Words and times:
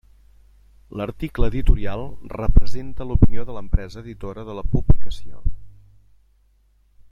L'article 1.01 1.49
editorial 1.53 2.01
representa 2.35 3.07
l'opinió 3.11 3.45
de 3.51 3.57
l'empresa 3.59 4.01
editora 4.05 4.49
de 4.49 4.57
la 4.61 4.67
publicació. 4.73 5.31